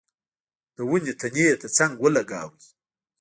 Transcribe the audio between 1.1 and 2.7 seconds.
تنې ته څنګ ولګاوه.